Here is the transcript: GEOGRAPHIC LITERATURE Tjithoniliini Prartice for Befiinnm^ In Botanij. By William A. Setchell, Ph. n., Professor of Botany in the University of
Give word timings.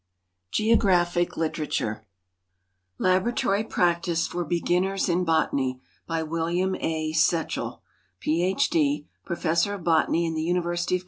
GEOGRAPHIC 0.53 1.37
LITERATURE 1.37 2.03
Tjithoniliini 2.99 3.69
Prartice 3.69 4.27
for 4.27 4.43
Befiinnm^ 4.43 5.07
In 5.07 5.23
Botanij. 5.23 5.79
By 6.07 6.23
William 6.23 6.73
A. 6.79 7.11
Setchell, 7.13 7.81
Ph. 8.19 8.69
n., 8.75 9.05
Professor 9.23 9.75
of 9.75 9.83
Botany 9.83 10.25
in 10.25 10.33
the 10.33 10.41
University 10.41 10.95
of 10.95 10.99